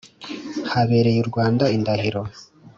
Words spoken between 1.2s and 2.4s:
u rwanda indahiro.